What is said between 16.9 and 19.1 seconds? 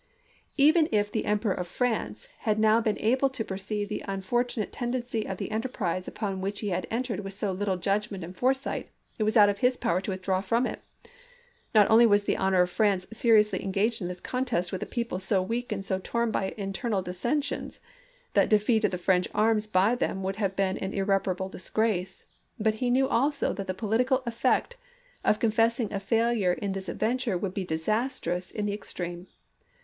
dissensions that defeat of the